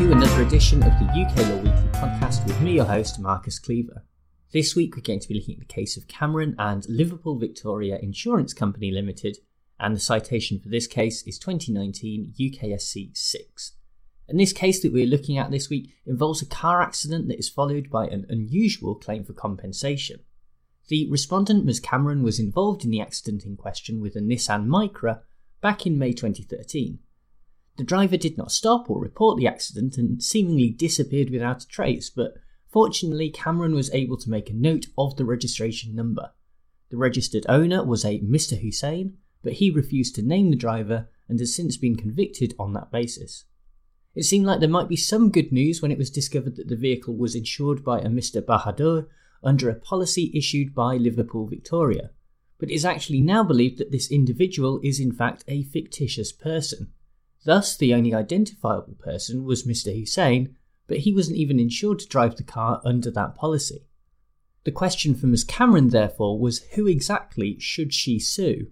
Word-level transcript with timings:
another 0.00 0.42
edition 0.42 0.82
of 0.82 0.90
the 0.98 1.06
UK 1.06 1.36
Law 1.48 1.56
Weekly 1.58 1.88
podcast 1.92 2.44
with 2.46 2.60
me, 2.60 2.72
your 2.72 2.84
host, 2.84 3.20
Marcus 3.20 3.60
Cleaver. 3.60 4.04
This 4.52 4.74
week 4.74 4.96
we're 4.96 5.02
going 5.02 5.20
to 5.20 5.28
be 5.28 5.34
looking 5.34 5.54
at 5.54 5.60
the 5.60 5.72
case 5.72 5.96
of 5.96 6.08
Cameron 6.08 6.56
and 6.58 6.84
Liverpool 6.88 7.38
Victoria 7.38 7.98
Insurance 8.02 8.52
Company 8.52 8.90
Limited, 8.90 9.38
and 9.78 9.94
the 9.94 10.00
citation 10.00 10.58
for 10.58 10.68
this 10.68 10.88
case 10.88 11.22
is 11.28 11.38
2019 11.38 12.34
UKSC 12.38 13.16
6. 13.16 13.72
And 14.28 14.40
this 14.40 14.52
case 14.52 14.82
that 14.82 14.92
we're 14.92 15.06
looking 15.06 15.38
at 15.38 15.52
this 15.52 15.70
week 15.70 15.94
involves 16.04 16.42
a 16.42 16.46
car 16.46 16.82
accident 16.82 17.28
that 17.28 17.38
is 17.38 17.48
followed 17.48 17.88
by 17.88 18.06
an 18.06 18.26
unusual 18.28 18.96
claim 18.96 19.22
for 19.22 19.32
compensation. 19.32 20.20
The 20.88 21.08
respondent, 21.08 21.64
Ms. 21.64 21.78
Cameron, 21.78 22.24
was 22.24 22.40
involved 22.40 22.84
in 22.84 22.90
the 22.90 23.00
accident 23.00 23.44
in 23.44 23.56
question 23.56 24.00
with 24.00 24.16
a 24.16 24.20
Nissan 24.20 24.66
Micra 24.66 25.20
back 25.60 25.86
in 25.86 25.98
May 25.98 26.12
2013. 26.12 26.98
The 27.76 27.84
driver 27.84 28.16
did 28.16 28.38
not 28.38 28.52
stop 28.52 28.88
or 28.88 29.00
report 29.00 29.36
the 29.36 29.48
accident 29.48 29.98
and 29.98 30.22
seemingly 30.22 30.70
disappeared 30.70 31.30
without 31.30 31.64
a 31.64 31.68
trace, 31.68 32.08
but 32.08 32.34
fortunately, 32.68 33.30
Cameron 33.30 33.74
was 33.74 33.92
able 33.92 34.16
to 34.18 34.30
make 34.30 34.48
a 34.48 34.54
note 34.54 34.86
of 34.96 35.16
the 35.16 35.24
registration 35.24 35.94
number. 35.94 36.30
The 36.90 36.96
registered 36.96 37.44
owner 37.48 37.84
was 37.84 38.04
a 38.04 38.20
Mr. 38.20 38.60
Hussein, 38.60 39.18
but 39.42 39.54
he 39.54 39.70
refused 39.70 40.14
to 40.14 40.22
name 40.22 40.50
the 40.50 40.56
driver 40.56 41.08
and 41.28 41.40
has 41.40 41.54
since 41.54 41.76
been 41.76 41.96
convicted 41.96 42.54
on 42.58 42.72
that 42.74 42.92
basis. 42.92 43.44
It 44.14 44.22
seemed 44.22 44.46
like 44.46 44.60
there 44.60 44.68
might 44.68 44.88
be 44.88 44.96
some 44.96 45.30
good 45.30 45.50
news 45.50 45.82
when 45.82 45.90
it 45.90 45.98
was 45.98 46.10
discovered 46.10 46.54
that 46.56 46.68
the 46.68 46.76
vehicle 46.76 47.16
was 47.16 47.34
insured 47.34 47.84
by 47.84 47.98
a 47.98 48.08
Mr. 48.08 48.40
Bahadur 48.40 49.08
under 49.42 49.68
a 49.68 49.74
policy 49.74 50.30
issued 50.32 50.74
by 50.74 50.96
Liverpool 50.96 51.46
Victoria, 51.46 52.10
but 52.58 52.70
it 52.70 52.74
is 52.74 52.84
actually 52.84 53.20
now 53.20 53.42
believed 53.42 53.78
that 53.78 53.90
this 53.90 54.12
individual 54.12 54.80
is 54.84 55.00
in 55.00 55.10
fact 55.10 55.44
a 55.48 55.64
fictitious 55.64 56.32
person. 56.32 56.92
Thus, 57.44 57.76
the 57.76 57.94
only 57.94 58.14
identifiable 58.14 58.94
person 58.94 59.44
was 59.44 59.66
Mr. 59.66 59.94
Hussein, 59.94 60.56
but 60.86 60.98
he 60.98 61.12
wasn't 61.12 61.38
even 61.38 61.60
insured 61.60 61.98
to 62.00 62.08
drive 62.08 62.36
the 62.36 62.42
car 62.42 62.80
under 62.84 63.10
that 63.10 63.36
policy. 63.36 63.86
The 64.64 64.72
question 64.72 65.14
for 65.14 65.26
Ms. 65.26 65.44
Cameron, 65.44 65.90
therefore, 65.90 66.38
was 66.38 66.62
who 66.74 66.86
exactly 66.86 67.58
should 67.58 67.92
she 67.92 68.18
sue? 68.18 68.68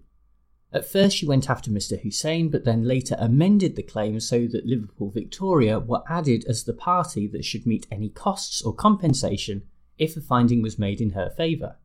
At 0.71 0.89
first, 0.89 1.17
she 1.17 1.27
went 1.27 1.51
after 1.51 1.69
Mr. 1.69 2.01
Hussein, 2.01 2.49
but 2.49 2.65
then 2.65 2.83
later 2.83 3.15
amended 3.19 3.75
the 3.75 3.83
claim 3.83 4.19
so 4.19 4.47
that 4.47 4.65
Liverpool 4.65 5.11
Victoria 5.11 5.79
were 5.79 6.01
added 6.09 6.45
as 6.47 6.63
the 6.63 6.73
party 6.73 7.27
that 7.27 7.45
should 7.45 7.67
meet 7.67 7.85
any 7.91 8.09
costs 8.09 8.63
or 8.63 8.73
compensation 8.73 9.63
if 9.99 10.17
a 10.17 10.21
finding 10.21 10.63
was 10.63 10.79
made 10.79 10.99
in 10.99 11.11
her 11.11 11.29
favour. 11.29 11.77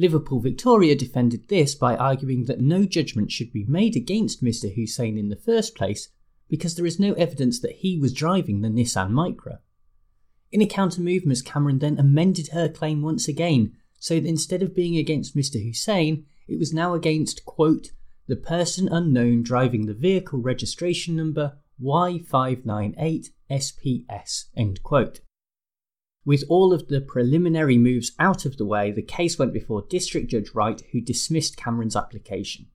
Liverpool 0.00 0.40
Victoria 0.40 0.96
defended 0.96 1.48
this 1.48 1.74
by 1.74 1.94
arguing 1.94 2.46
that 2.46 2.58
no 2.58 2.86
judgment 2.86 3.30
should 3.30 3.52
be 3.52 3.66
made 3.68 3.94
against 3.94 4.42
Mr. 4.42 4.74
Hussein 4.74 5.18
in 5.18 5.28
the 5.28 5.36
first 5.36 5.74
place 5.74 6.08
because 6.48 6.74
there 6.74 6.86
is 6.86 6.98
no 6.98 7.12
evidence 7.12 7.60
that 7.60 7.76
he 7.76 7.98
was 7.98 8.14
driving 8.14 8.62
the 8.62 8.68
Nissan 8.68 9.10
Micra. 9.10 9.58
In 10.50 10.62
a 10.62 10.66
counter-move, 10.66 11.26
Ms. 11.26 11.42
Cameron 11.42 11.80
then 11.80 11.98
amended 11.98 12.48
her 12.48 12.66
claim 12.66 13.02
once 13.02 13.28
again, 13.28 13.76
so 13.98 14.14
that 14.14 14.24
instead 14.26 14.62
of 14.62 14.74
being 14.74 14.96
against 14.96 15.36
Mr. 15.36 15.62
Hussein, 15.62 16.24
it 16.48 16.58
was 16.58 16.72
now 16.72 16.94
against, 16.94 17.44
quote, 17.44 17.90
the 18.26 18.36
person 18.36 18.88
unknown 18.88 19.42
driving 19.42 19.84
the 19.84 19.92
vehicle 19.92 20.40
registration 20.40 21.14
number 21.14 21.58
Y598SPS, 21.78 24.44
end 24.56 24.82
quote. 24.82 25.20
With 26.24 26.44
all 26.50 26.74
of 26.74 26.88
the 26.88 27.00
preliminary 27.00 27.78
moves 27.78 28.12
out 28.18 28.44
of 28.44 28.58
the 28.58 28.66
way, 28.66 28.92
the 28.92 29.02
case 29.02 29.38
went 29.38 29.54
before 29.54 29.86
District 29.88 30.28
Judge 30.28 30.50
Wright, 30.54 30.82
who 30.92 31.00
dismissed 31.00 31.56
Cameron's 31.56 31.96
application. 31.96 32.66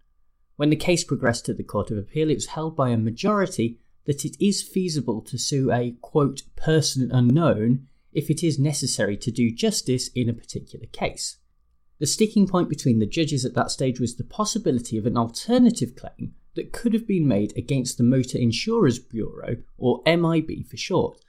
When 0.55 0.71
the 0.71 0.75
case 0.75 1.03
progressed 1.03 1.45
to 1.45 1.53
the 1.53 1.63
Court 1.63 1.91
of 1.91 1.97
Appeal, 1.97 2.31
it 2.31 2.35
was 2.35 2.47
held 2.47 2.75
by 2.75 2.89
a 2.89 2.97
majority 2.97 3.79
that 4.05 4.25
it 4.25 4.35
is 4.39 4.63
feasible 4.63 5.21
to 5.21 5.37
sue 5.37 5.71
a 5.71 5.95
quote 6.01 6.43
person 6.55 7.11
unknown 7.11 7.87
if 8.13 8.29
it 8.29 8.43
is 8.43 8.57
necessary 8.57 9.17
to 9.17 9.31
do 9.31 9.51
justice 9.51 10.09
in 10.15 10.27
a 10.29 10.33
particular 10.33 10.87
case. 10.87 11.37
The 11.99 12.07
sticking 12.07 12.47
point 12.47 12.69
between 12.69 12.99
the 12.99 13.05
judges 13.05 13.45
at 13.45 13.53
that 13.53 13.71
stage 13.71 13.99
was 13.99 14.15
the 14.15 14.23
possibility 14.23 14.97
of 14.97 15.05
an 15.05 15.17
alternative 15.17 15.95
claim 15.95 16.33
that 16.55 16.73
could 16.73 16.93
have 16.93 17.07
been 17.07 17.27
made 17.27 17.55
against 17.57 17.97
the 17.97 18.03
Motor 18.03 18.37
Insurers 18.37 18.99
Bureau, 18.99 19.57
or 19.77 20.01
MIB 20.05 20.67
for 20.67 20.77
short, 20.77 21.19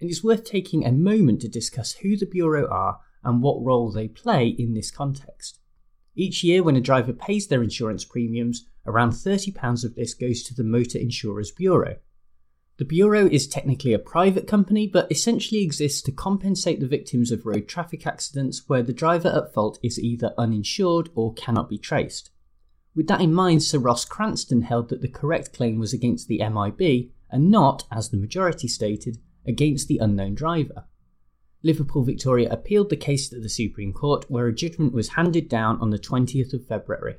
and 0.00 0.10
it's 0.10 0.24
worth 0.24 0.44
taking 0.44 0.84
a 0.84 0.92
moment 0.92 1.40
to 1.40 1.48
discuss 1.48 1.92
who 1.92 2.16
the 2.16 2.26
Bureau 2.26 2.68
are 2.68 3.00
and 3.24 3.42
what 3.42 3.62
role 3.62 3.90
they 3.90 4.08
play 4.08 4.48
in 4.48 4.74
this 4.74 4.90
context. 4.90 5.58
Each 6.14 6.42
year, 6.42 6.62
when 6.62 6.76
a 6.76 6.80
driver 6.80 7.12
pays 7.12 7.46
their 7.46 7.62
insurance 7.62 8.04
premiums, 8.04 8.66
around 8.86 9.10
£30 9.10 9.84
of 9.84 9.94
this 9.94 10.14
goes 10.14 10.42
to 10.44 10.54
the 10.54 10.64
Motor 10.64 10.98
Insurers 10.98 11.50
Bureau. 11.50 11.96
The 12.78 12.84
Bureau 12.84 13.26
is 13.26 13.46
technically 13.46 13.94
a 13.94 13.98
private 13.98 14.46
company, 14.46 14.86
but 14.86 15.10
essentially 15.10 15.62
exists 15.62 16.02
to 16.02 16.12
compensate 16.12 16.78
the 16.78 16.86
victims 16.86 17.30
of 17.30 17.46
road 17.46 17.68
traffic 17.68 18.06
accidents 18.06 18.68
where 18.68 18.82
the 18.82 18.92
driver 18.92 19.28
at 19.28 19.54
fault 19.54 19.78
is 19.82 19.98
either 19.98 20.34
uninsured 20.36 21.08
or 21.14 21.32
cannot 21.34 21.70
be 21.70 21.78
traced. 21.78 22.30
With 22.94 23.08
that 23.08 23.20
in 23.20 23.32
mind, 23.32 23.62
Sir 23.62 23.78
Ross 23.78 24.04
Cranston 24.04 24.62
held 24.62 24.90
that 24.90 25.00
the 25.00 25.08
correct 25.08 25.52
claim 25.54 25.78
was 25.78 25.92
against 25.92 26.28
the 26.28 26.38
MIB 26.38 27.10
and 27.30 27.50
not, 27.50 27.84
as 27.90 28.10
the 28.10 28.16
majority 28.16 28.68
stated, 28.68 29.18
against 29.46 29.88
the 29.88 29.98
unknown 29.98 30.34
driver. 30.34 30.84
Liverpool 31.62 32.04
Victoria 32.04 32.48
appealed 32.50 32.90
the 32.90 32.96
case 32.96 33.28
to 33.28 33.40
the 33.40 33.48
Supreme 33.48 33.92
Court, 33.92 34.24
where 34.30 34.46
a 34.46 34.54
judgment 34.54 34.92
was 34.92 35.10
handed 35.10 35.48
down 35.48 35.80
on 35.80 35.90
the 35.90 35.98
20th 35.98 36.52
of 36.52 36.66
February. 36.66 37.16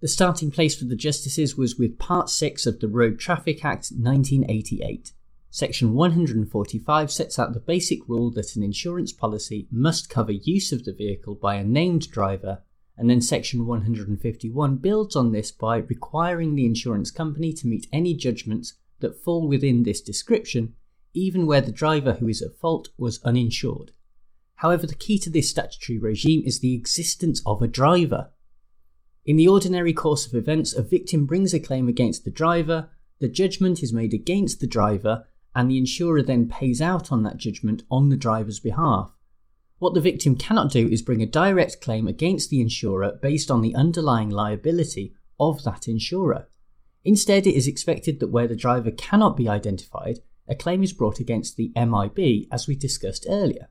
The 0.00 0.08
starting 0.08 0.50
place 0.50 0.74
for 0.74 0.86
the 0.86 0.96
justices 0.96 1.56
was 1.56 1.78
with 1.78 1.98
Part 1.98 2.30
6 2.30 2.66
of 2.66 2.80
the 2.80 2.88
Road 2.88 3.18
Traffic 3.18 3.64
Act 3.64 3.90
1988. 3.92 5.12
Section 5.50 5.94
145 5.94 7.10
sets 7.10 7.38
out 7.38 7.54
the 7.54 7.60
basic 7.60 8.08
rule 8.08 8.30
that 8.30 8.56
an 8.56 8.62
insurance 8.62 9.12
policy 9.12 9.66
must 9.70 10.08
cover 10.08 10.32
use 10.32 10.72
of 10.72 10.84
the 10.84 10.92
vehicle 10.92 11.34
by 11.34 11.56
a 11.56 11.64
named 11.64 12.10
driver, 12.10 12.62
and 12.96 13.10
then 13.10 13.20
Section 13.20 13.66
151 13.66 14.76
builds 14.76 15.16
on 15.16 15.32
this 15.32 15.50
by 15.50 15.78
requiring 15.78 16.54
the 16.54 16.66
insurance 16.66 17.10
company 17.10 17.52
to 17.54 17.66
meet 17.66 17.86
any 17.92 18.14
judgments 18.14 18.74
that 19.00 19.22
fall 19.22 19.48
within 19.48 19.82
this 19.82 20.00
description 20.00 20.74
even 21.14 21.46
where 21.46 21.60
the 21.60 21.72
driver 21.72 22.14
who 22.14 22.28
is 22.28 22.42
at 22.42 22.56
fault 22.56 22.88
was 22.96 23.22
uninsured. 23.24 23.92
However, 24.56 24.86
the 24.86 24.94
key 24.94 25.18
to 25.20 25.30
this 25.30 25.50
statutory 25.50 25.98
regime 25.98 26.42
is 26.44 26.60
the 26.60 26.74
existence 26.74 27.42
of 27.46 27.62
a 27.62 27.68
driver. 27.68 28.30
In 29.24 29.36
the 29.36 29.48
ordinary 29.48 29.92
course 29.92 30.26
of 30.26 30.34
events, 30.34 30.74
a 30.74 30.82
victim 30.82 31.26
brings 31.26 31.54
a 31.54 31.60
claim 31.60 31.88
against 31.88 32.24
the 32.24 32.30
driver, 32.30 32.90
the 33.20 33.28
judgment 33.28 33.82
is 33.82 33.92
made 33.92 34.14
against 34.14 34.60
the 34.60 34.66
driver, 34.66 35.26
and 35.54 35.70
the 35.70 35.78
insurer 35.78 36.22
then 36.22 36.48
pays 36.48 36.80
out 36.80 37.10
on 37.10 37.22
that 37.22 37.36
judgment 37.36 37.82
on 37.90 38.08
the 38.08 38.16
driver's 38.16 38.60
behalf. 38.60 39.12
What 39.78 39.94
the 39.94 40.00
victim 40.00 40.36
cannot 40.36 40.70
do 40.70 40.86
is 40.88 41.02
bring 41.02 41.22
a 41.22 41.26
direct 41.26 41.80
claim 41.80 42.06
against 42.06 42.50
the 42.50 42.60
insurer 42.60 43.18
based 43.22 43.50
on 43.50 43.62
the 43.62 43.74
underlying 43.74 44.28
liability 44.30 45.14
of 45.38 45.64
that 45.64 45.88
insurer. 45.88 46.48
Instead, 47.02 47.46
it 47.46 47.54
is 47.54 47.66
expected 47.66 48.20
that 48.20 48.28
where 48.28 48.46
the 48.46 48.54
driver 48.54 48.90
cannot 48.90 49.36
be 49.36 49.48
identified, 49.48 50.20
a 50.50 50.56
claim 50.56 50.82
is 50.82 50.92
brought 50.92 51.20
against 51.20 51.56
the 51.56 51.72
MIB, 51.76 52.48
as 52.50 52.66
we 52.66 52.74
discussed 52.74 53.24
earlier. 53.28 53.68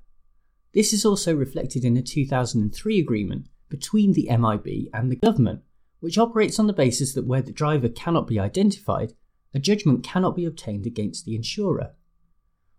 This 0.74 0.94
is 0.94 1.04
also 1.04 1.36
reflected 1.36 1.84
in 1.84 1.98
a 1.98 2.02
2003 2.02 3.00
agreement 3.00 3.50
between 3.68 4.14
the 4.14 4.30
MIB 4.30 4.88
and 4.94 5.12
the 5.12 5.18
government, 5.18 5.62
which 6.00 6.18
operates 6.18 6.58
on 6.58 6.68
the 6.68 6.74
basis 6.74 7.14
that 7.14 7.28
where 7.28 7.42
the 7.42 7.52
driver 7.52 7.90
cannot 7.90 8.28
be 8.28 8.40
identified, 8.40 9.14
a 9.54 9.60
judgment 9.60 10.04
cannot 10.04 10.38
be 10.38 10.46
obtained 10.46 10.86
against 10.86 11.26
the 11.26 11.36
insurer. 11.36 11.96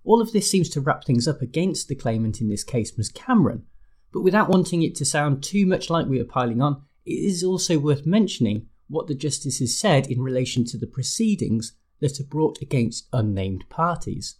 All 0.02 0.22
of 0.22 0.32
this 0.32 0.50
seems 0.50 0.70
to 0.70 0.80
wrap 0.80 1.04
things 1.04 1.28
up 1.28 1.42
against 1.42 1.88
the 1.88 1.94
claimant 1.94 2.40
in 2.40 2.48
this 2.48 2.64
case, 2.64 2.96
Ms. 2.96 3.10
Cameron, 3.10 3.66
but 4.12 4.22
without 4.22 4.48
wanting 4.48 4.82
it 4.82 4.94
to 4.96 5.04
sound 5.04 5.42
too 5.42 5.66
much 5.66 5.90
like 5.90 6.06
we 6.06 6.18
are 6.18 6.24
piling 6.24 6.62
on, 6.62 6.82
it 7.04 7.12
is 7.12 7.44
also 7.44 7.78
worth 7.78 8.06
mentioning 8.06 8.68
what 8.88 9.08
the 9.08 9.14
justices 9.14 9.78
said 9.78 10.06
in 10.06 10.22
relation 10.22 10.64
to 10.64 10.78
the 10.78 10.86
proceedings 10.86 11.74
that 12.00 12.20
are 12.20 12.24
brought 12.24 12.60
against 12.60 13.08
unnamed 13.12 13.64
parties. 13.68 14.36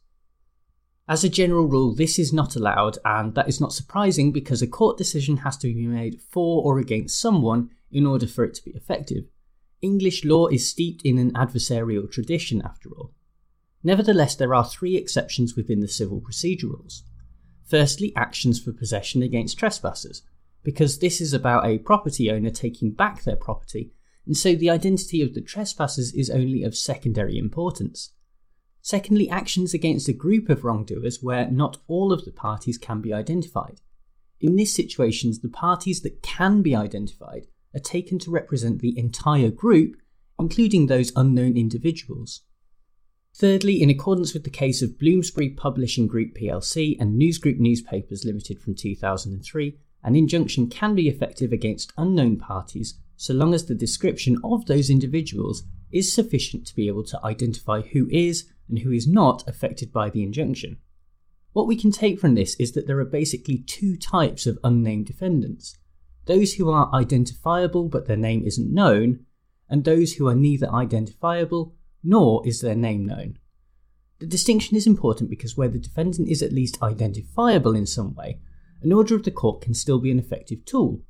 As 1.08 1.24
a 1.24 1.28
general 1.28 1.66
rule, 1.66 1.94
this 1.94 2.18
is 2.18 2.32
not 2.32 2.54
allowed, 2.54 2.98
and 3.04 3.34
that 3.34 3.48
is 3.48 3.60
not 3.60 3.72
surprising 3.72 4.30
because 4.30 4.62
a 4.62 4.66
court 4.66 4.96
decision 4.96 5.38
has 5.38 5.56
to 5.58 5.66
be 5.66 5.86
made 5.86 6.20
for 6.20 6.62
or 6.62 6.78
against 6.78 7.20
someone 7.20 7.70
in 7.90 8.06
order 8.06 8.26
for 8.26 8.44
it 8.44 8.54
to 8.54 8.64
be 8.64 8.70
effective. 8.72 9.24
English 9.82 10.24
law 10.24 10.46
is 10.46 10.70
steeped 10.70 11.02
in 11.04 11.18
an 11.18 11.32
adversarial 11.32 12.10
tradition, 12.10 12.62
after 12.64 12.90
all. 12.90 13.12
Nevertheless, 13.82 14.36
there 14.36 14.54
are 14.54 14.64
three 14.64 14.96
exceptions 14.96 15.56
within 15.56 15.80
the 15.80 15.88
civil 15.88 16.20
procedure 16.20 16.68
rules. 16.68 17.02
Firstly, 17.66 18.12
actions 18.14 18.60
for 18.60 18.72
possession 18.72 19.22
against 19.22 19.58
trespassers, 19.58 20.22
because 20.62 20.98
this 20.98 21.20
is 21.20 21.32
about 21.32 21.66
a 21.66 21.78
property 21.78 22.30
owner 22.30 22.50
taking 22.50 22.92
back 22.92 23.24
their 23.24 23.36
property 23.36 23.92
and 24.30 24.36
so 24.36 24.54
the 24.54 24.70
identity 24.70 25.22
of 25.22 25.34
the 25.34 25.40
trespassers 25.40 26.12
is 26.14 26.30
only 26.30 26.62
of 26.62 26.76
secondary 26.76 27.36
importance. 27.36 28.12
Secondly, 28.80 29.28
actions 29.28 29.74
against 29.74 30.08
a 30.08 30.12
group 30.12 30.48
of 30.48 30.62
wrongdoers 30.62 31.18
where 31.20 31.50
not 31.50 31.78
all 31.88 32.12
of 32.12 32.24
the 32.24 32.30
parties 32.30 32.78
can 32.78 33.00
be 33.00 33.12
identified. 33.12 33.80
In 34.40 34.54
this 34.54 34.72
situation, 34.72 35.32
the 35.42 35.48
parties 35.48 36.02
that 36.02 36.22
can 36.22 36.62
be 36.62 36.76
identified 36.76 37.48
are 37.74 37.80
taken 37.80 38.20
to 38.20 38.30
represent 38.30 38.78
the 38.78 38.96
entire 38.96 39.50
group, 39.50 39.96
including 40.38 40.86
those 40.86 41.10
unknown 41.16 41.56
individuals. 41.56 42.42
Thirdly, 43.34 43.82
in 43.82 43.90
accordance 43.90 44.32
with 44.32 44.44
the 44.44 44.50
case 44.50 44.80
of 44.80 44.96
Bloomsbury 44.96 45.50
Publishing 45.50 46.06
Group 46.06 46.36
plc 46.40 46.96
and 47.00 47.16
News 47.18 47.38
Group 47.38 47.58
Newspapers 47.58 48.24
Limited 48.24 48.60
from 48.60 48.76
2003, 48.76 49.76
an 50.04 50.14
injunction 50.14 50.68
can 50.68 50.94
be 50.94 51.08
effective 51.08 51.50
against 51.50 51.92
unknown 51.98 52.36
parties 52.36 52.94
so 53.20 53.34
long 53.34 53.52
as 53.52 53.66
the 53.66 53.74
description 53.74 54.38
of 54.42 54.64
those 54.64 54.88
individuals 54.88 55.64
is 55.92 56.10
sufficient 56.10 56.66
to 56.66 56.74
be 56.74 56.88
able 56.88 57.04
to 57.04 57.22
identify 57.22 57.82
who 57.82 58.08
is 58.10 58.50
and 58.66 58.78
who 58.78 58.90
is 58.90 59.06
not 59.06 59.46
affected 59.46 59.92
by 59.92 60.08
the 60.08 60.22
injunction. 60.22 60.78
What 61.52 61.66
we 61.66 61.76
can 61.76 61.92
take 61.92 62.18
from 62.18 62.34
this 62.34 62.54
is 62.54 62.72
that 62.72 62.86
there 62.86 62.98
are 62.98 63.04
basically 63.04 63.58
two 63.58 63.98
types 63.98 64.46
of 64.46 64.58
unnamed 64.64 65.04
defendants 65.04 65.76
those 66.24 66.54
who 66.54 66.70
are 66.70 66.90
identifiable 66.94 67.88
but 67.88 68.06
their 68.06 68.16
name 68.16 68.42
isn't 68.46 68.72
known, 68.72 69.26
and 69.68 69.84
those 69.84 70.14
who 70.14 70.26
are 70.26 70.34
neither 70.34 70.72
identifiable 70.72 71.74
nor 72.02 72.46
is 72.46 72.60
their 72.60 72.74
name 72.74 73.04
known. 73.04 73.38
The 74.20 74.26
distinction 74.26 74.78
is 74.78 74.86
important 74.86 75.28
because 75.28 75.58
where 75.58 75.68
the 75.68 75.78
defendant 75.78 76.28
is 76.28 76.42
at 76.42 76.52
least 76.52 76.82
identifiable 76.82 77.74
in 77.74 77.86
some 77.86 78.14
way, 78.14 78.38
an 78.80 78.92
order 78.92 79.14
of 79.14 79.24
the 79.24 79.30
court 79.30 79.60
can 79.60 79.74
still 79.74 79.98
be 79.98 80.10
an 80.10 80.18
effective 80.18 80.64
tool. 80.64 81.02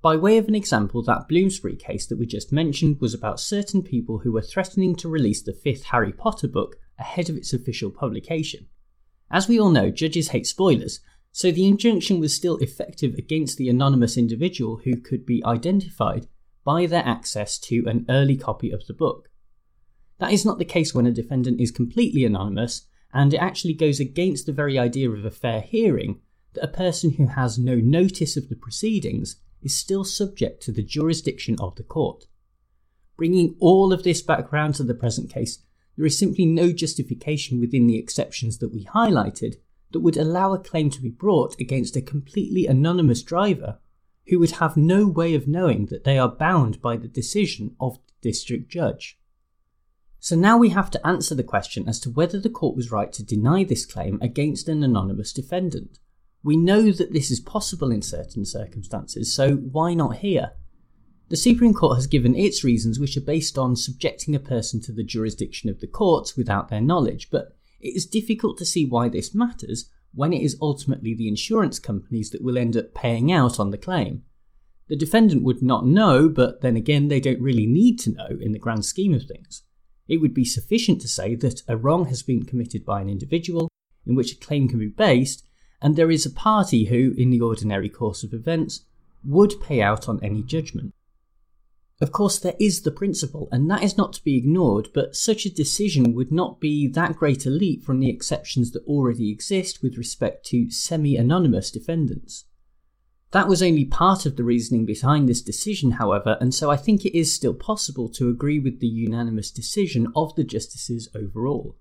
By 0.00 0.14
way 0.14 0.38
of 0.38 0.46
an 0.46 0.54
example, 0.54 1.02
that 1.02 1.26
Bloomsbury 1.28 1.74
case 1.74 2.06
that 2.06 2.18
we 2.18 2.26
just 2.26 2.52
mentioned 2.52 3.00
was 3.00 3.14
about 3.14 3.40
certain 3.40 3.82
people 3.82 4.18
who 4.18 4.30
were 4.30 4.42
threatening 4.42 4.94
to 4.96 5.08
release 5.08 5.42
the 5.42 5.52
fifth 5.52 5.84
Harry 5.84 6.12
Potter 6.12 6.46
book 6.46 6.76
ahead 7.00 7.28
of 7.28 7.36
its 7.36 7.52
official 7.52 7.90
publication. 7.90 8.68
As 9.28 9.48
we 9.48 9.58
all 9.58 9.70
know, 9.70 9.90
judges 9.90 10.28
hate 10.28 10.46
spoilers, 10.46 11.00
so 11.32 11.50
the 11.50 11.66
injunction 11.66 12.20
was 12.20 12.32
still 12.32 12.58
effective 12.58 13.14
against 13.14 13.58
the 13.58 13.68
anonymous 13.68 14.16
individual 14.16 14.80
who 14.84 14.96
could 14.96 15.26
be 15.26 15.44
identified 15.44 16.28
by 16.64 16.86
their 16.86 17.04
access 17.04 17.58
to 17.58 17.84
an 17.86 18.06
early 18.08 18.36
copy 18.36 18.70
of 18.70 18.86
the 18.86 18.94
book. 18.94 19.30
That 20.18 20.32
is 20.32 20.44
not 20.44 20.58
the 20.58 20.64
case 20.64 20.94
when 20.94 21.06
a 21.06 21.12
defendant 21.12 21.60
is 21.60 21.72
completely 21.72 22.24
anonymous, 22.24 22.86
and 23.12 23.34
it 23.34 23.38
actually 23.38 23.74
goes 23.74 23.98
against 23.98 24.46
the 24.46 24.52
very 24.52 24.78
idea 24.78 25.10
of 25.10 25.24
a 25.24 25.30
fair 25.30 25.60
hearing 25.60 26.20
that 26.54 26.64
a 26.64 26.68
person 26.68 27.14
who 27.14 27.26
has 27.26 27.58
no 27.58 27.74
notice 27.74 28.36
of 28.36 28.48
the 28.48 28.56
proceedings 28.56 29.36
is 29.62 29.76
still 29.76 30.04
subject 30.04 30.62
to 30.62 30.72
the 30.72 30.82
jurisdiction 30.82 31.56
of 31.60 31.74
the 31.76 31.82
court. 31.82 32.26
Bringing 33.16 33.56
all 33.58 33.92
of 33.92 34.04
this 34.04 34.22
back 34.22 34.52
round 34.52 34.76
to 34.76 34.84
the 34.84 34.94
present 34.94 35.30
case, 35.30 35.58
there 35.96 36.06
is 36.06 36.16
simply 36.18 36.46
no 36.46 36.72
justification 36.72 37.58
within 37.58 37.86
the 37.86 37.98
exceptions 37.98 38.58
that 38.58 38.72
we 38.72 38.84
highlighted 38.84 39.56
that 39.90 40.00
would 40.00 40.16
allow 40.16 40.52
a 40.52 40.58
claim 40.58 40.90
to 40.90 41.02
be 41.02 41.08
brought 41.08 41.58
against 41.58 41.96
a 41.96 42.02
completely 42.02 42.66
anonymous 42.66 43.22
driver 43.22 43.78
who 44.28 44.38
would 44.38 44.52
have 44.52 44.76
no 44.76 45.08
way 45.08 45.34
of 45.34 45.48
knowing 45.48 45.86
that 45.86 46.04
they 46.04 46.18
are 46.18 46.28
bound 46.28 46.80
by 46.80 46.96
the 46.96 47.08
decision 47.08 47.74
of 47.80 47.96
the 47.96 48.30
district 48.30 48.70
judge. 48.70 49.18
So 50.20 50.36
now 50.36 50.58
we 50.58 50.70
have 50.70 50.90
to 50.92 51.06
answer 51.06 51.34
the 51.34 51.42
question 51.42 51.88
as 51.88 52.00
to 52.00 52.10
whether 52.10 52.38
the 52.38 52.50
court 52.50 52.76
was 52.76 52.92
right 52.92 53.12
to 53.14 53.24
deny 53.24 53.64
this 53.64 53.86
claim 53.86 54.18
against 54.20 54.68
an 54.68 54.82
anonymous 54.82 55.32
defendant. 55.32 55.98
We 56.42 56.56
know 56.56 56.92
that 56.92 57.12
this 57.12 57.30
is 57.30 57.40
possible 57.40 57.90
in 57.90 58.02
certain 58.02 58.44
circumstances, 58.44 59.34
so 59.34 59.56
why 59.56 59.94
not 59.94 60.16
here? 60.16 60.52
The 61.28 61.36
Supreme 61.36 61.74
Court 61.74 61.96
has 61.96 62.06
given 62.06 62.34
its 62.34 62.64
reasons, 62.64 62.98
which 62.98 63.16
are 63.16 63.22
based 63.22 63.58
on 63.58 63.76
subjecting 63.76 64.34
a 64.34 64.40
person 64.40 64.80
to 64.82 64.92
the 64.92 65.04
jurisdiction 65.04 65.68
of 65.68 65.80
the 65.80 65.86
courts 65.86 66.36
without 66.36 66.68
their 66.68 66.80
knowledge, 66.80 67.28
but 67.30 67.56
it 67.80 67.94
is 67.94 68.06
difficult 68.06 68.56
to 68.58 68.64
see 68.64 68.84
why 68.84 69.08
this 69.08 69.34
matters 69.34 69.90
when 70.14 70.32
it 70.32 70.42
is 70.42 70.56
ultimately 70.60 71.14
the 71.14 71.28
insurance 71.28 71.78
companies 71.78 72.30
that 72.30 72.42
will 72.42 72.56
end 72.56 72.76
up 72.76 72.94
paying 72.94 73.30
out 73.30 73.60
on 73.60 73.70
the 73.70 73.78
claim. 73.78 74.22
The 74.88 74.96
defendant 74.96 75.42
would 75.42 75.62
not 75.62 75.86
know, 75.86 76.30
but 76.30 76.62
then 76.62 76.76
again, 76.76 77.08
they 77.08 77.20
don't 77.20 77.42
really 77.42 77.66
need 77.66 77.98
to 78.00 78.12
know 78.12 78.38
in 78.40 78.52
the 78.52 78.58
grand 78.58 78.86
scheme 78.86 79.12
of 79.12 79.24
things. 79.24 79.64
It 80.08 80.22
would 80.22 80.32
be 80.32 80.46
sufficient 80.46 81.02
to 81.02 81.08
say 81.08 81.34
that 81.34 81.62
a 81.68 81.76
wrong 81.76 82.06
has 82.06 82.22
been 82.22 82.44
committed 82.44 82.86
by 82.86 83.02
an 83.02 83.10
individual 83.10 83.68
in 84.06 84.14
which 84.14 84.32
a 84.32 84.38
claim 84.38 84.66
can 84.66 84.78
be 84.78 84.88
based, 84.88 85.44
and 85.80 85.96
there 85.96 86.10
is 86.10 86.26
a 86.26 86.30
party 86.30 86.86
who, 86.86 87.14
in 87.16 87.30
the 87.30 87.40
ordinary 87.40 87.88
course 87.88 88.24
of 88.24 88.32
events, 88.32 88.84
would 89.24 89.60
pay 89.60 89.80
out 89.80 90.08
on 90.08 90.22
any 90.22 90.42
judgment. 90.42 90.92
Of 92.00 92.12
course, 92.12 92.38
there 92.38 92.54
is 92.60 92.82
the 92.82 92.92
principle, 92.92 93.48
and 93.50 93.68
that 93.70 93.82
is 93.82 93.96
not 93.96 94.12
to 94.14 94.24
be 94.24 94.36
ignored, 94.36 94.88
but 94.94 95.16
such 95.16 95.44
a 95.44 95.54
decision 95.54 96.14
would 96.14 96.30
not 96.30 96.60
be 96.60 96.86
that 96.86 97.16
great 97.16 97.44
a 97.44 97.50
leap 97.50 97.82
from 97.82 97.98
the 97.98 98.08
exceptions 98.08 98.70
that 98.70 98.84
already 98.86 99.30
exist 99.30 99.82
with 99.82 99.98
respect 99.98 100.46
to 100.46 100.70
semi 100.70 101.16
anonymous 101.16 101.72
defendants. 101.72 102.44
That 103.32 103.48
was 103.48 103.62
only 103.62 103.84
part 103.84 104.26
of 104.26 104.36
the 104.36 104.44
reasoning 104.44 104.86
behind 104.86 105.28
this 105.28 105.42
decision, 105.42 105.92
however, 105.92 106.38
and 106.40 106.54
so 106.54 106.70
I 106.70 106.76
think 106.76 107.04
it 107.04 107.18
is 107.18 107.34
still 107.34 107.52
possible 107.52 108.08
to 108.10 108.30
agree 108.30 108.60
with 108.60 108.78
the 108.78 108.86
unanimous 108.86 109.50
decision 109.50 110.10
of 110.14 110.34
the 110.36 110.44
justices 110.44 111.08
overall. 111.14 111.76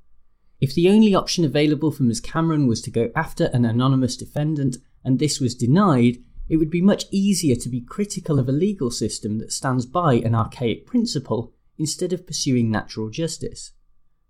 If 0.59 0.73
the 0.73 0.89
only 0.89 1.13
option 1.13 1.45
available 1.45 1.91
for 1.91 2.03
Ms. 2.03 2.19
Cameron 2.19 2.65
was 2.65 2.81
to 2.81 2.91
go 2.91 3.11
after 3.15 3.45
an 3.53 3.63
anonymous 3.63 4.17
defendant 4.17 4.77
and 5.03 5.19
this 5.19 5.39
was 5.39 5.53
denied, 5.53 6.17
it 6.49 6.57
would 6.57 6.71
be 6.71 6.81
much 6.81 7.05
easier 7.11 7.55
to 7.55 7.69
be 7.69 7.81
critical 7.81 8.39
of 8.39 8.49
a 8.49 8.53
legal 8.53 8.89
system 8.89 9.37
that 9.37 9.51
stands 9.51 9.85
by 9.85 10.15
an 10.15 10.33
archaic 10.33 10.85
principle 10.85 11.53
instead 11.77 12.11
of 12.11 12.25
pursuing 12.25 12.71
natural 12.71 13.09
justice. 13.09 13.73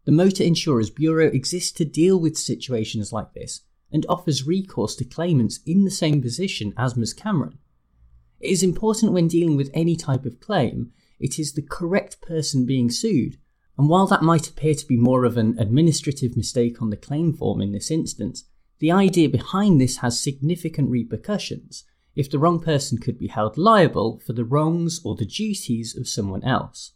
The 0.06 0.12
Motor 0.12 0.44
Insurers 0.44 0.90
Bureau 0.90 1.28
exists 1.28 1.72
to 1.74 1.86
deal 1.86 2.20
with 2.20 2.38
situations 2.38 3.14
like 3.14 3.34
this 3.34 3.62
and 3.92 4.06
offers 4.10 4.46
recourse 4.46 4.96
to 4.98 5.06
claimants 5.06 5.60
in 5.66 5.86
the 5.86 5.92
same 5.92 6.22
position 6.22 6.74
as 6.78 6.98
Ms. 6.98 7.14
Cameron. 7.14 7.60
It 8.40 8.50
is 8.50 8.64
important 8.64 9.14
when 9.14 9.28
dealing 9.28 9.56
with 9.56 9.72
any 9.74 9.96
type 9.96 10.26
of 10.26 10.40
claim, 10.40 10.92
it 11.20 11.40
is 11.40 11.54
the 11.54 11.62
correct 11.62 12.22
person 12.22 12.66
being 12.66 12.90
sued, 12.90 13.38
and 13.78 13.90
while 13.90 14.08
that 14.08 14.24
might 14.24 14.48
appear 14.48 14.74
to 14.74 14.88
be 14.88 14.98
more 14.98 15.24
of 15.24 15.38
an 15.38 15.58
administrative 15.60 16.36
mistake 16.36 16.82
on 16.82 16.90
the 16.90 16.98
claim 16.98 17.34
form 17.34 17.62
in 17.62 17.72
this 17.72 17.92
instance, 17.92 18.46
the 18.80 18.92
idea 18.92 19.30
behind 19.30 19.80
this 19.80 19.98
has 19.98 20.20
significant 20.20 20.90
repercussions 20.90 21.84
if 22.16 22.30
the 22.30 22.40
wrong 22.40 22.60
person 22.60 22.98
could 22.98 23.18
be 23.18 23.28
held 23.28 23.58
liable 23.58 24.20
for 24.26 24.34
the 24.34 24.44
wrongs 24.44 25.00
or 25.04 25.16
the 25.16 25.26
duties 25.26 25.96
of 25.96 26.08
someone 26.08 26.44
else. 26.44 26.94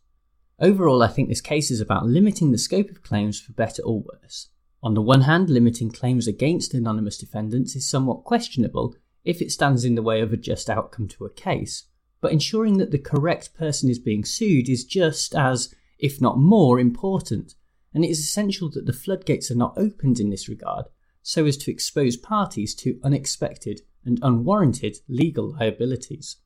Overall, 0.59 1.03
I 1.03 1.07
think 1.07 1.29
this 1.29 1.41
case 1.41 1.71
is 1.71 1.81
about 1.81 2.05
limiting 2.05 2.51
the 2.51 2.57
scope 2.57 2.89
of 2.89 3.03
claims 3.03 3.39
for 3.39 3.53
better 3.53 3.83
or 3.83 4.01
worse. 4.01 4.49
On 4.83 4.95
the 4.95 5.01
one 5.01 5.21
hand, 5.21 5.49
limiting 5.49 5.91
claims 5.91 6.27
against 6.27 6.73
anonymous 6.73 7.17
defendants 7.17 7.75
is 7.75 7.87
somewhat 7.87 8.23
questionable 8.23 8.95
if 9.23 9.41
it 9.41 9.51
stands 9.51 9.85
in 9.85 9.93
the 9.93 10.01
way 10.01 10.21
of 10.21 10.33
a 10.33 10.37
just 10.37 10.69
outcome 10.69 11.07
to 11.09 11.25
a 11.25 11.33
case, 11.33 11.85
but 12.19 12.31
ensuring 12.31 12.77
that 12.77 12.89
the 12.89 12.97
correct 12.97 13.53
person 13.53 13.89
is 13.89 13.99
being 13.99 14.25
sued 14.25 14.67
is 14.67 14.83
just 14.83 15.35
as, 15.35 15.73
if 16.01 16.19
not 16.19 16.37
more, 16.37 16.79
important, 16.79 17.55
and 17.93 18.03
it 18.03 18.09
is 18.09 18.19
essential 18.19 18.69
that 18.71 18.85
the 18.85 18.93
floodgates 18.93 19.49
are 19.51 19.55
not 19.55 19.77
opened 19.77 20.19
in 20.19 20.29
this 20.29 20.49
regard 20.49 20.85
so 21.21 21.45
as 21.45 21.57
to 21.57 21.71
expose 21.71 22.17
parties 22.17 22.73
to 22.75 22.99
unexpected 23.03 23.81
and 24.03 24.19
unwarranted 24.23 24.97
legal 25.07 25.51
liabilities. 25.53 26.37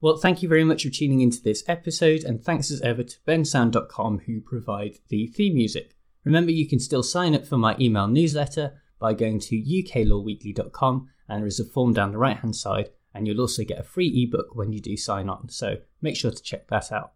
Well, 0.00 0.16
thank 0.16 0.42
you 0.42 0.48
very 0.48 0.64
much 0.64 0.84
for 0.84 0.90
tuning 0.90 1.20
into 1.20 1.42
this 1.42 1.64
episode, 1.66 2.22
and 2.24 2.42
thanks 2.42 2.70
as 2.70 2.80
ever 2.82 3.02
to 3.02 3.16
bensound.com 3.26 4.20
who 4.26 4.40
provide 4.40 4.98
the 5.08 5.26
theme 5.26 5.54
music. 5.54 5.96
Remember, 6.24 6.52
you 6.52 6.68
can 6.68 6.78
still 6.78 7.02
sign 7.02 7.34
up 7.34 7.46
for 7.46 7.58
my 7.58 7.76
email 7.80 8.06
newsletter 8.06 8.80
by 9.00 9.12
going 9.14 9.40
to 9.40 9.56
uklawweekly.com, 9.56 11.08
and 11.28 11.40
there 11.40 11.46
is 11.46 11.60
a 11.60 11.64
form 11.64 11.92
down 11.92 12.12
the 12.12 12.18
right 12.18 12.38
hand 12.38 12.54
side, 12.54 12.90
and 13.14 13.26
you'll 13.26 13.40
also 13.40 13.64
get 13.64 13.80
a 13.80 13.84
free 13.84 14.24
ebook 14.24 14.54
when 14.54 14.72
you 14.72 14.80
do 14.80 14.96
sign 14.96 15.28
on, 15.28 15.48
so 15.48 15.76
make 16.00 16.16
sure 16.16 16.30
to 16.30 16.42
check 16.42 16.68
that 16.68 16.92
out. 16.92 17.12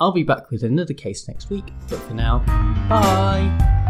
I'll 0.00 0.12
be 0.12 0.22
back 0.22 0.50
with 0.50 0.62
another 0.62 0.94
case 0.94 1.26
next 1.26 1.50
week, 1.50 1.64
but 1.88 1.98
for 1.98 2.14
now, 2.14 2.38
bye! 2.88 3.87